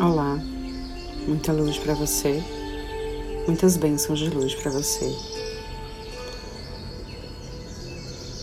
Olá, 0.00 0.38
muita 1.26 1.52
luz 1.52 1.76
para 1.76 1.92
você, 1.92 2.40
muitas 3.48 3.76
bênçãos 3.76 4.20
de 4.20 4.30
luz 4.30 4.54
para 4.54 4.70
você. 4.70 5.12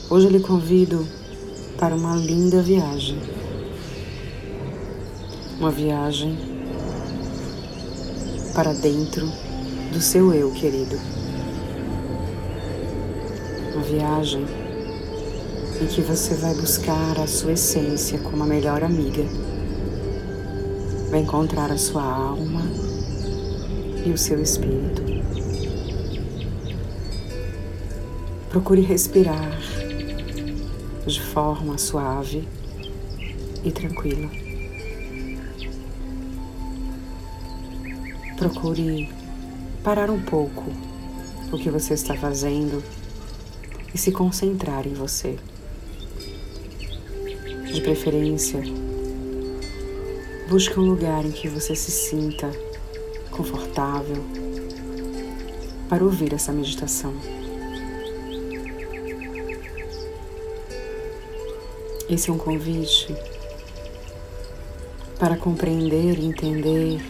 Hoje 0.09 0.25
eu 0.25 0.31
lhe 0.31 0.41
convido 0.41 1.07
para 1.79 1.95
uma 1.95 2.17
linda 2.17 2.61
viagem. 2.61 3.17
Uma 5.57 5.71
viagem 5.71 6.37
para 8.53 8.73
dentro 8.73 9.25
do 9.93 10.01
seu 10.01 10.33
eu 10.33 10.51
querido. 10.51 10.99
Uma 13.73 13.81
viagem 13.81 14.45
em 15.81 15.87
que 15.87 16.01
você 16.01 16.33
vai 16.33 16.53
buscar 16.53 17.17
a 17.17 17.25
sua 17.25 17.53
essência 17.53 18.19
como 18.19 18.43
a 18.43 18.45
melhor 18.45 18.83
amiga 18.83 19.23
vai 21.09 21.21
encontrar 21.21 21.71
a 21.71 21.77
sua 21.77 22.03
alma 22.03 22.61
e 24.05 24.11
o 24.11 24.17
seu 24.17 24.41
espírito. 24.41 25.03
Procure 28.49 28.81
respirar 28.81 29.59
de 31.05 31.21
forma 31.21 31.77
suave 31.77 32.47
e 33.63 33.71
tranquila. 33.71 34.29
Procure 38.37 39.09
parar 39.83 40.09
um 40.09 40.21
pouco 40.21 40.63
o 41.51 41.57
que 41.57 41.69
você 41.69 41.93
está 41.93 42.15
fazendo 42.15 42.83
e 43.93 43.97
se 43.97 44.11
concentrar 44.11 44.87
em 44.87 44.93
você. 44.93 45.37
De 47.71 47.81
preferência, 47.81 48.61
Busque 50.47 50.79
um 50.79 50.83
lugar 50.83 51.25
em 51.25 51.31
que 51.31 51.47
você 51.47 51.75
se 51.75 51.89
sinta 51.89 52.51
confortável 53.31 54.23
para 55.89 56.03
ouvir 56.03 56.33
essa 56.33 56.51
meditação. 56.51 57.13
Esse 62.07 62.29
é 62.29 62.33
um 62.33 62.37
convite 62.37 63.15
para 65.17 65.35
compreender 65.35 66.19
e 66.19 66.25
entender 66.25 67.01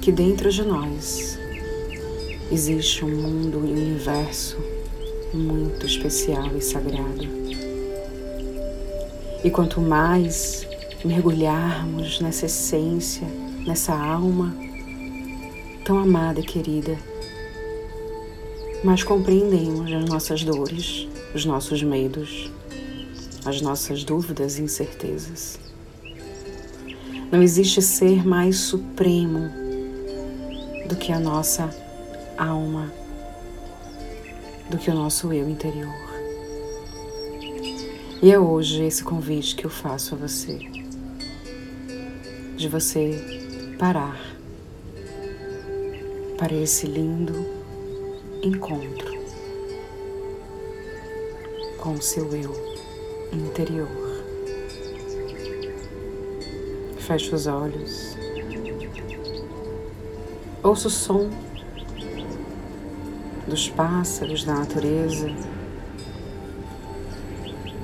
que 0.00 0.12
dentro 0.12 0.48
de 0.48 0.62
nós 0.62 1.36
existe 2.52 3.04
um 3.04 3.08
mundo 3.08 3.66
e 3.66 3.72
um 3.72 3.72
universo 3.72 4.58
muito 5.34 5.86
especial 5.86 6.56
e 6.56 6.60
sagrado. 6.60 7.26
E 9.42 9.50
quanto 9.50 9.80
mais 9.80 10.71
mergulharmos 11.04 12.20
nessa 12.20 12.46
essência, 12.46 13.26
nessa 13.66 13.92
alma 13.92 14.54
tão 15.84 15.98
amada 15.98 16.38
e 16.38 16.44
querida, 16.44 16.96
mas 18.84 19.02
compreendemos 19.02 19.92
as 19.92 20.04
nossas 20.08 20.44
dores, 20.44 21.08
os 21.34 21.44
nossos 21.44 21.82
medos, 21.82 22.50
as 23.44 23.60
nossas 23.60 24.04
dúvidas 24.04 24.58
e 24.58 24.62
incertezas. 24.62 25.58
Não 27.32 27.42
existe 27.42 27.82
ser 27.82 28.24
mais 28.24 28.58
supremo 28.58 29.50
do 30.88 30.94
que 30.94 31.10
a 31.10 31.18
nossa 31.18 31.68
alma, 32.38 32.92
do 34.70 34.78
que 34.78 34.90
o 34.90 34.94
nosso 34.94 35.32
eu 35.32 35.48
interior. 35.48 36.12
E 38.22 38.30
é 38.30 38.38
hoje 38.38 38.84
esse 38.84 39.02
convite 39.02 39.56
que 39.56 39.64
eu 39.64 39.70
faço 39.70 40.14
a 40.14 40.18
você 40.18 40.81
de 42.56 42.68
você 42.68 43.74
parar 43.78 44.20
para 46.38 46.54
esse 46.54 46.86
lindo 46.86 47.46
encontro 48.42 49.12
com 51.78 51.94
o 51.94 52.02
seu 52.02 52.34
eu 52.34 52.52
interior. 53.32 53.88
Feche 56.98 57.34
os 57.34 57.46
olhos. 57.46 58.16
Ouça 60.62 60.88
o 60.88 60.90
som 60.90 61.28
dos 63.48 63.68
pássaros 63.68 64.44
da 64.44 64.54
natureza. 64.54 65.28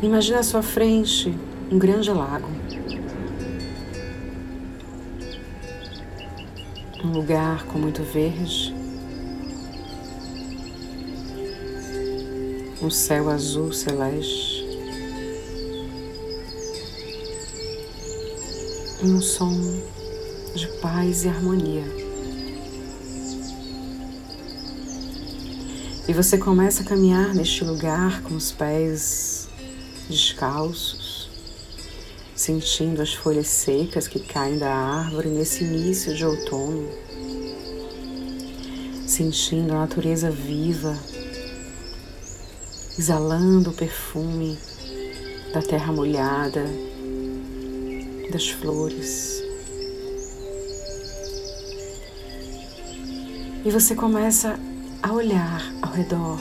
Imagine 0.00 0.38
à 0.38 0.42
sua 0.42 0.62
frente 0.62 1.36
um 1.70 1.78
grande 1.78 2.10
lago. 2.10 2.48
Um 7.04 7.12
lugar 7.12 7.64
com 7.66 7.78
muito 7.78 8.02
verde, 8.02 8.74
um 12.82 12.90
céu 12.90 13.28
azul 13.28 13.72
celeste 13.72 14.66
e 19.02 19.06
um 19.06 19.20
som 19.20 19.52
de 20.54 20.66
paz 20.80 21.24
e 21.24 21.28
harmonia. 21.28 21.84
E 26.08 26.12
você 26.12 26.38
começa 26.38 26.82
a 26.82 26.86
caminhar 26.86 27.34
neste 27.34 27.62
lugar 27.62 28.22
com 28.22 28.34
os 28.34 28.50
pés 28.50 29.48
descalços 30.08 31.07
sentindo 32.38 33.02
as 33.02 33.12
folhas 33.12 33.48
secas 33.48 34.06
que 34.06 34.20
caem 34.20 34.58
da 34.58 34.72
árvore 34.72 35.28
nesse 35.28 35.64
início 35.64 36.14
de 36.14 36.24
outono, 36.24 36.88
sentindo 39.04 39.72
a 39.72 39.80
natureza 39.80 40.30
viva, 40.30 40.96
exalando 42.96 43.70
o 43.70 43.74
perfume 43.74 44.56
da 45.52 45.60
terra 45.60 45.92
molhada, 45.92 46.64
das 48.30 48.48
flores. 48.50 49.42
E 53.64 53.70
você 53.70 53.96
começa 53.96 54.60
a 55.02 55.12
olhar 55.12 55.60
ao 55.82 55.90
redor 55.90 56.40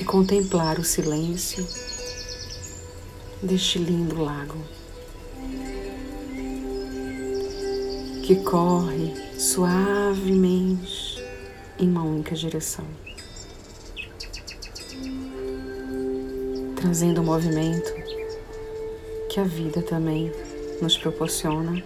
e 0.00 0.04
contemplar 0.04 0.78
o 0.78 0.84
silêncio 0.84 1.91
deste 3.42 3.78
lindo 3.78 4.22
lago 4.22 4.58
que 8.22 8.36
corre 8.36 9.12
suavemente 9.36 11.20
em 11.78 11.88
uma 11.90 12.04
única 12.04 12.36
direção, 12.36 12.84
trazendo 16.76 17.20
o 17.20 17.24
movimento 17.24 17.92
que 19.28 19.40
a 19.40 19.44
vida 19.44 19.82
também 19.82 20.32
nos 20.80 20.96
proporciona 20.96 21.82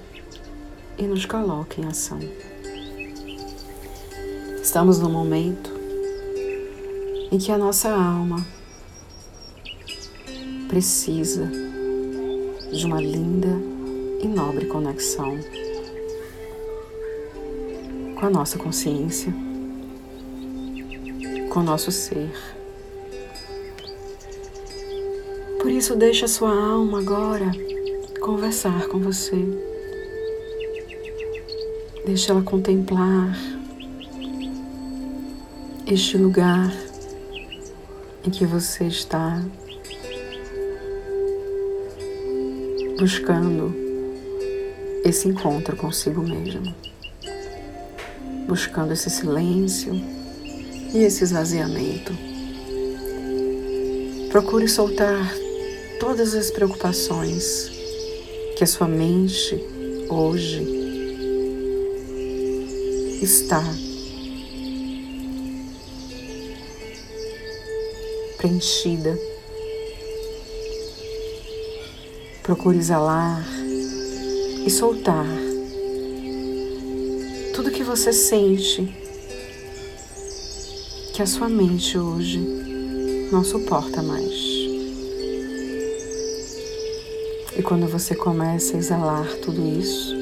e 0.98 1.02
nos 1.04 1.24
coloca 1.24 1.80
em 1.80 1.86
ação. 1.86 2.18
Estamos 4.60 4.98
no 4.98 5.08
momento 5.08 5.70
em 7.32 7.38
que 7.38 7.50
a 7.50 7.56
nossa 7.56 7.88
alma 7.88 8.46
precisa 10.68 11.50
de 12.72 12.84
uma 12.84 13.00
linda 13.00 13.48
e 14.20 14.26
nobre 14.26 14.66
conexão 14.66 15.38
com 18.18 18.26
a 18.26 18.30
nossa 18.30 18.58
consciência, 18.58 19.32
com 21.50 21.60
o 21.60 21.62
nosso 21.62 21.92
ser. 21.92 22.30
Por 25.60 25.70
isso, 25.70 25.94
deixe 25.94 26.24
a 26.24 26.28
sua 26.28 26.50
alma 26.50 26.98
agora 26.98 27.50
conversar 28.20 28.88
com 28.88 28.98
você. 28.98 29.36
Deixe 32.04 32.30
ela 32.30 32.42
contemplar 32.42 33.36
este 35.86 36.16
lugar 36.16 36.72
em 38.24 38.30
que 38.30 38.46
você 38.46 38.84
está 38.84 39.42
buscando 42.98 43.74
esse 45.04 45.28
encontro 45.28 45.76
consigo 45.76 46.22
mesmo, 46.22 46.74
buscando 48.46 48.92
esse 48.92 49.10
silêncio 49.10 49.92
e 50.94 51.04
esse 51.04 51.24
esvaziamento. 51.24 52.12
Procure 54.30 54.66
soltar 54.66 55.30
todas 56.00 56.34
as 56.34 56.50
preocupações 56.50 57.70
que 58.56 58.64
a 58.64 58.66
sua 58.66 58.88
mente 58.88 59.62
hoje 60.08 60.66
está 63.22 63.62
preenchida 68.38 69.35
Procure 72.46 72.78
exalar 72.78 73.44
e 74.64 74.70
soltar 74.70 75.26
tudo 77.52 77.72
que 77.72 77.82
você 77.82 78.12
sente 78.12 78.86
que 81.12 81.20
a 81.20 81.26
sua 81.26 81.48
mente 81.48 81.98
hoje 81.98 82.38
não 83.32 83.42
suporta 83.42 84.00
mais. 84.00 84.32
E 87.58 87.62
quando 87.64 87.88
você 87.88 88.14
começa 88.14 88.76
a 88.76 88.78
exalar 88.78 89.26
tudo 89.42 89.66
isso, 89.66 90.14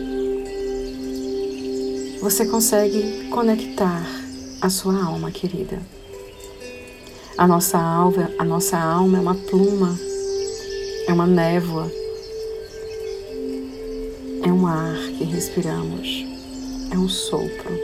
você 2.23 2.47
consegue 2.47 3.29
conectar 3.29 4.03
a 4.63 4.71
sua 4.71 4.99
alma 5.05 5.31
querida. 5.31 5.79
A 7.37 7.47
nossa 7.47 7.77
alma, 7.77 8.31
a 8.39 8.45
nossa 8.45 8.79
alma 8.79 9.19
é 9.19 9.21
uma 9.21 9.35
pluma, 9.35 9.95
é 11.07 11.13
uma 11.13 11.27
névoa, 11.27 11.93
é 14.45 14.53
um 14.53 14.67
ar 14.67 14.97
que 15.19 15.25
respiramos, 15.25 16.25
é 16.93 16.97
um 16.97 17.09
sopro. 17.09 17.79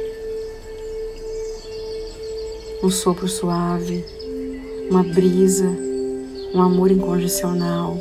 Um 2.83 2.91
sopro 2.91 3.29
suave, 3.29 4.05
uma 4.89 5.03
brisa, 5.03 5.69
um 6.55 6.63
amor 6.63 6.91
incondicional 6.91 7.99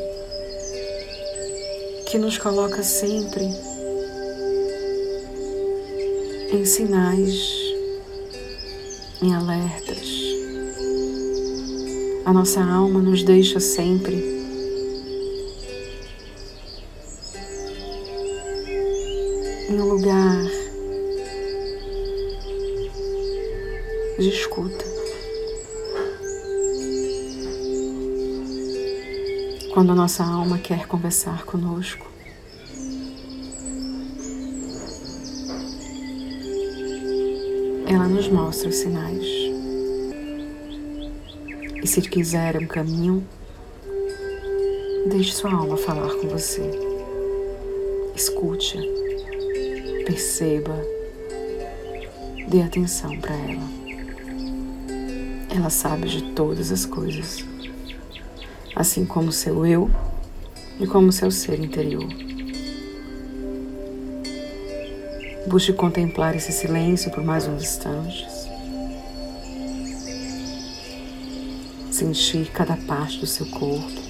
que 2.05 2.17
nos 2.17 2.37
coloca 2.37 2.83
sempre 2.83 3.45
em 6.51 6.65
sinais, 6.65 7.73
em 9.21 9.33
alertas 9.33 10.29
a 12.29 12.33
nossa 12.33 12.63
alma 12.63 13.01
nos 13.01 13.23
deixa 13.23 13.59
sempre 13.59 14.38
em 19.69 19.79
um 19.79 19.85
lugar 19.85 20.45
de 24.17 24.29
escuta. 24.29 24.83
Quando 29.71 29.91
a 29.91 29.95
nossa 29.95 30.23
alma 30.23 30.57
quer 30.57 30.87
conversar 30.87 31.45
conosco, 31.45 32.09
ela 37.85 38.07
nos 38.07 38.27
mostra 38.27 38.69
os 38.69 38.75
sinais. 38.75 39.23
E 41.83 41.87
se 41.87 42.01
quiser 42.01 42.57
um 42.57 42.65
caminho, 42.65 43.23
deixe 45.11 45.33
sua 45.33 45.53
alma 45.53 45.77
falar 45.77 46.11
com 46.15 46.27
você. 46.27 46.63
Escute, 48.15 48.98
perceba, 50.09 50.75
dê 52.47 52.63
atenção 52.63 53.15
para 53.19 53.35
ela. 53.35 53.69
Ela 55.55 55.69
sabe 55.69 56.09
de 56.09 56.33
todas 56.33 56.71
as 56.71 56.83
coisas, 56.83 57.45
assim 58.75 59.05
como 59.05 59.31
seu 59.31 59.67
eu 59.67 59.87
e 60.79 60.87
como 60.87 61.11
seu 61.11 61.29
ser 61.29 61.59
interior. 61.59 62.09
Busque 65.45 65.73
contemplar 65.73 66.35
esse 66.35 66.51
silêncio 66.51 67.11
por 67.11 67.23
mais 67.23 67.47
uns 67.47 67.61
instantes. 67.61 68.39
sentir 71.91 72.49
cada 72.51 72.77
parte 72.77 73.19
do 73.19 73.27
seu 73.27 73.45
corpo. 73.47 74.08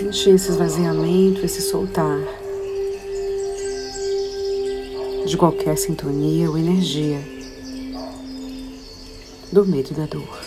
Sentir 0.00 0.30
esse 0.30 0.50
esvaziamento, 0.50 1.44
esse 1.44 1.60
soltar 1.60 2.20
de 5.26 5.36
qualquer 5.36 5.76
sintonia 5.76 6.48
ou 6.48 6.56
energia 6.56 7.20
do 9.52 9.66
medo 9.66 9.90
e 9.90 9.94
da 9.94 10.06
dor. 10.06 10.40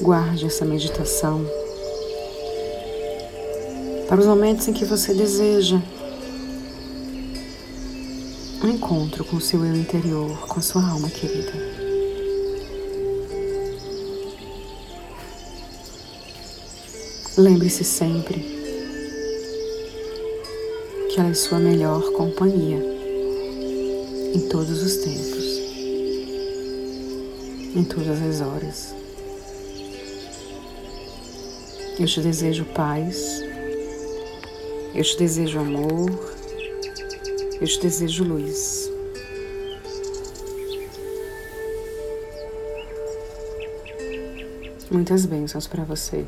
Guarde 0.00 0.46
essa 0.46 0.64
meditação 0.64 1.46
para 4.08 4.20
os 4.20 4.26
momentos 4.26 4.66
em 4.66 4.72
que 4.72 4.84
você 4.84 5.14
deseja 5.14 5.80
um 8.64 8.68
encontro 8.68 9.24
com 9.24 9.36
o 9.36 9.40
seu 9.40 9.64
eu 9.64 9.76
interior, 9.76 10.48
com 10.48 10.58
a 10.58 10.62
sua 10.62 10.84
alma 10.84 11.08
querida. 11.08 11.71
Lembre-se 17.38 17.82
sempre 17.82 18.40
que 21.08 21.18
ela 21.18 21.30
é 21.30 21.34
sua 21.34 21.58
melhor 21.58 22.12
companhia 22.12 22.78
em 24.34 24.48
todos 24.50 24.82
os 24.82 24.96
tempos, 24.98 25.58
em 27.74 27.84
todas 27.84 28.20
as 28.20 28.46
horas. 28.46 28.94
Eu 31.98 32.06
te 32.06 32.20
desejo 32.20 32.66
paz, 32.66 33.42
eu 34.94 35.02
te 35.02 35.16
desejo 35.16 35.58
amor, 35.58 36.10
eu 37.58 37.66
te 37.66 37.80
desejo 37.80 38.24
luz. 38.24 38.90
Muitas 44.90 45.24
bênçãos 45.24 45.66
para 45.66 45.82
você. 45.82 46.26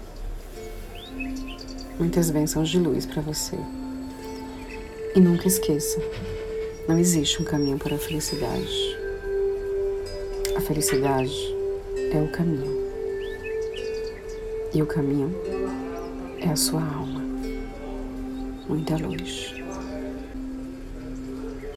Muitas 1.98 2.28
bênçãos 2.28 2.68
de 2.70 2.78
luz 2.80 3.06
para 3.06 3.22
você. 3.22 3.56
E 5.14 5.20
nunca 5.20 5.46
esqueça: 5.46 6.00
não 6.88 6.98
existe 6.98 7.40
um 7.40 7.44
caminho 7.44 7.78
para 7.78 7.94
a 7.94 7.98
felicidade. 7.98 8.98
A 10.56 10.60
felicidade 10.60 11.32
é 12.12 12.20
o 12.20 12.28
caminho. 12.32 12.84
E 14.74 14.82
o 14.82 14.86
caminho 14.86 15.32
é 16.40 16.50
a 16.50 16.56
sua 16.56 16.82
alma. 16.82 17.22
Muita 18.68 18.96
luz. 18.96 19.53